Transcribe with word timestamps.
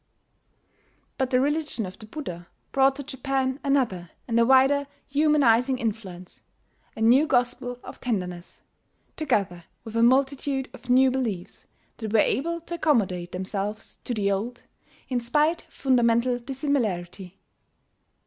But 1.19 1.29
the 1.29 1.39
religion 1.39 1.85
of 1.85 1.99
the 1.99 2.07
Buddha 2.07 2.47
brought 2.71 2.95
to 2.95 3.03
Japan 3.03 3.59
another 3.63 4.09
and 4.27 4.39
a 4.39 4.43
wider 4.47 4.87
humanizing 5.07 5.77
influence, 5.77 6.41
a 6.95 7.01
new 7.01 7.27
gospel 7.27 7.77
of 7.83 8.01
tenderness, 8.01 8.63
together 9.15 9.65
with 9.83 9.95
a 9.95 10.01
multitude 10.01 10.71
of 10.73 10.89
new 10.89 11.11
beliefs 11.11 11.67
that 11.97 12.13
were 12.13 12.17
able 12.19 12.61
to 12.61 12.73
accommodate 12.73 13.31
themselves 13.31 13.99
to 14.03 14.15
the 14.15 14.31
old, 14.31 14.63
in 15.07 15.19
spite 15.19 15.67
of 15.67 15.71
fundamental 15.71 16.39
dissimilarity. 16.39 17.37